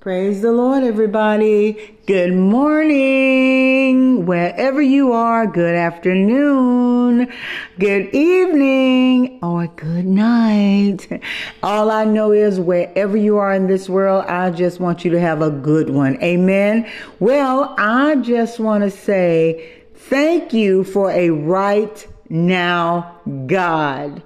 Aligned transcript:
Praise 0.00 0.42
the 0.42 0.52
Lord, 0.52 0.84
everybody. 0.84 1.98
Good 2.06 2.32
morning, 2.32 4.26
wherever 4.26 4.80
you 4.80 5.12
are. 5.12 5.44
Good 5.44 5.74
afternoon, 5.74 7.32
good 7.80 8.14
evening, 8.14 9.40
or 9.42 9.66
good 9.66 10.06
night. 10.06 11.20
All 11.64 11.90
I 11.90 12.04
know 12.04 12.30
is 12.30 12.60
wherever 12.60 13.16
you 13.16 13.38
are 13.38 13.52
in 13.52 13.66
this 13.66 13.88
world, 13.88 14.26
I 14.26 14.50
just 14.52 14.78
want 14.78 15.04
you 15.04 15.10
to 15.10 15.18
have 15.18 15.42
a 15.42 15.50
good 15.50 15.90
one. 15.90 16.22
Amen. 16.22 16.88
Well, 17.18 17.74
I 17.76 18.14
just 18.16 18.60
want 18.60 18.84
to 18.84 18.92
say 18.92 19.82
thank 19.96 20.52
you 20.52 20.84
for 20.84 21.10
a 21.10 21.30
right 21.30 22.06
now 22.28 23.16
God. 23.46 24.22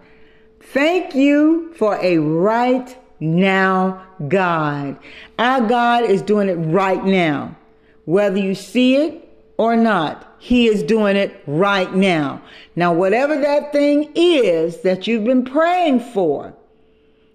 Thank 0.61 1.15
you 1.15 1.73
for 1.77 1.97
a 1.97 2.19
right 2.19 2.95
now 3.23 4.05
God. 4.29 4.99
Our 5.39 5.61
God 5.67 6.05
is 6.05 6.23
doing 6.23 6.49
it 6.49 6.55
right 6.55 7.03
now. 7.05 7.57
Whether 8.05 8.39
you 8.39 8.55
see 8.55 8.97
it 8.97 9.29
or 9.59 9.77
not, 9.77 10.35
He 10.39 10.67
is 10.67 10.83
doing 10.83 11.17
it 11.17 11.41
right 11.47 11.95
now. 11.95 12.43
Now, 12.75 12.93
whatever 12.93 13.41
that 13.41 13.73
thing 13.73 14.11
is 14.17 14.81
that 14.81 15.07
you've 15.07 15.25
been 15.25 15.45
praying 15.45 16.01
for, 16.01 16.53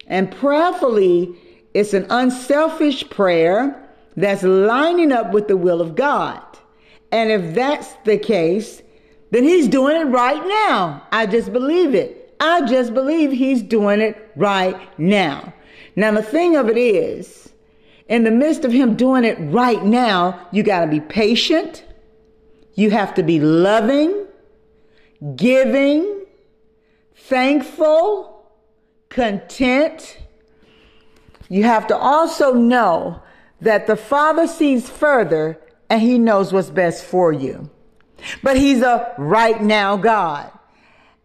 and 0.06 0.30
prayerfully, 0.30 1.34
it's 1.74 1.94
an 1.94 2.06
unselfish 2.10 3.08
prayer 3.08 3.82
that's 4.16 4.42
lining 4.42 5.12
up 5.12 5.32
with 5.32 5.48
the 5.48 5.56
will 5.56 5.80
of 5.80 5.94
God. 5.94 6.42
And 7.12 7.30
if 7.30 7.54
that's 7.54 7.94
the 8.04 8.18
case, 8.18 8.82
then 9.30 9.44
He's 9.44 9.68
doing 9.68 9.96
it 9.96 10.04
right 10.04 10.46
now. 10.46 11.06
I 11.12 11.26
just 11.26 11.52
believe 11.52 11.94
it. 11.94 12.17
I 12.40 12.66
just 12.66 12.94
believe 12.94 13.32
He's 13.32 13.62
doing 13.62 14.00
it 14.00 14.30
right 14.36 14.98
now. 14.98 15.52
Now, 15.96 16.12
the 16.12 16.22
thing 16.22 16.56
of 16.56 16.68
it 16.68 16.76
is, 16.76 17.48
in 18.08 18.24
the 18.24 18.30
midst 18.30 18.64
of 18.64 18.72
him 18.72 18.96
doing 18.96 19.24
it 19.24 19.36
right 19.38 19.84
now, 19.84 20.48
you 20.50 20.62
got 20.62 20.80
to 20.80 20.86
be 20.86 21.00
patient. 21.00 21.84
You 22.74 22.90
have 22.90 23.14
to 23.14 23.22
be 23.22 23.38
loving, 23.38 24.26
giving, 25.36 26.24
thankful, 27.14 28.50
content. 29.10 30.18
You 31.48 31.64
have 31.64 31.86
to 31.88 31.96
also 31.96 32.54
know 32.54 33.22
that 33.60 33.86
the 33.86 33.96
Father 33.96 34.46
sees 34.46 34.88
further 34.88 35.58
and 35.90 36.00
he 36.00 36.18
knows 36.18 36.52
what's 36.52 36.70
best 36.70 37.04
for 37.04 37.32
you. 37.32 37.68
But 38.42 38.56
he's 38.56 38.82
a 38.82 39.14
right 39.18 39.60
now 39.62 39.96
God. 39.96 40.50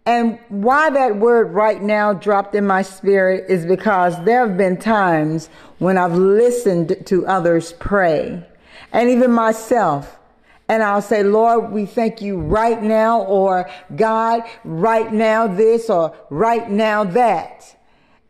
And 0.05 0.37
why 0.49 0.89
that 0.89 1.15
word 1.15 1.53
right 1.53 1.81
now 1.81 2.13
dropped 2.13 2.55
in 2.55 2.67
my 2.67 2.81
spirit 2.81 3.45
is 3.49 3.65
because 3.65 4.21
there 4.25 4.45
have 4.45 4.57
been 4.57 4.77
times 4.77 5.49
when 5.79 5.97
I've 5.97 6.15
listened 6.15 7.05
to 7.05 7.25
others 7.25 7.73
pray 7.73 8.45
and 8.91 9.09
even 9.09 9.31
myself. 9.31 10.19
And 10.67 10.83
I'll 10.83 11.01
say, 11.01 11.23
Lord, 11.23 11.71
we 11.71 11.85
thank 11.85 12.21
you 12.21 12.37
right 12.39 12.81
now, 12.81 13.21
or 13.23 13.69
God, 13.95 14.43
right 14.63 15.11
now 15.11 15.45
this, 15.45 15.89
or 15.89 16.15
right 16.29 16.69
now 16.69 17.03
that. 17.03 17.77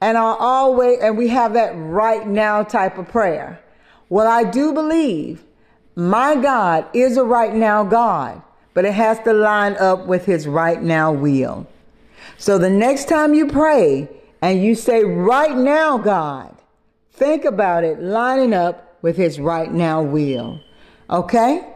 And 0.02 0.18
I'll 0.18 0.36
always, 0.36 1.00
and 1.00 1.18
we 1.18 1.30
have 1.30 1.54
that 1.54 1.74
right 1.76 2.28
now 2.28 2.64
type 2.64 2.98
of 2.98 3.08
prayer. 3.08 3.62
Well, 4.10 4.28
I 4.28 4.44
do 4.44 4.74
believe 4.74 5.44
my 5.96 6.36
God 6.36 6.88
is 6.94 7.18
a 7.18 7.24
right 7.24 7.54
now 7.54 7.84
God 7.84 8.42
but 8.74 8.86
it 8.86 8.94
has 8.94 9.20
to 9.22 9.34
line 9.34 9.76
up 9.78 10.06
with 10.06 10.26
his 10.26 10.48
right 10.48 10.82
now 10.82 11.12
will. 11.12 11.68
So 12.38 12.58
the 12.58 12.70
next 12.70 13.08
time 13.08 13.34
you 13.34 13.48
pray 13.48 14.10
and 14.42 14.64
you 14.64 14.76
say, 14.76 15.04
right 15.04 15.56
now, 15.56 15.98
God, 15.98 16.56
think 17.12 17.46
about 17.46 17.84
it 17.84 18.02
lining 18.02 18.54
up 18.54 18.98
with 19.02 19.16
his 19.16 19.40
right 19.40 19.72
now 19.72 20.02
will. 20.02 20.60
Okay? 21.10 21.68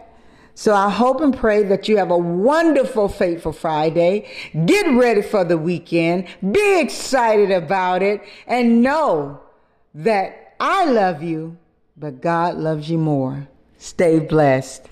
So 0.55 0.73
I 0.73 0.89
hope 0.89 1.21
and 1.21 1.37
pray 1.37 1.61
that 1.63 1.87
you 1.87 1.97
have 1.97 2.09
a 2.09 2.17
wonderful, 2.17 3.09
faithful 3.09 3.53
Friday. 3.53 4.27
Get 4.65 4.91
ready 4.97 5.21
for 5.21 5.43
the 5.43 5.57
weekend. 5.57 6.27
Be 6.51 6.79
excited 6.81 7.51
about 7.51 8.01
it 8.01 8.21
and 8.47 8.81
know 8.81 9.39
that 9.93 10.55
I 10.59 10.85
love 10.85 11.21
you, 11.21 11.57
but 11.95 12.21
God 12.21 12.55
loves 12.55 12.89
you 12.89 12.97
more. 12.97 13.47
Stay 13.77 14.19
blessed. 14.19 14.87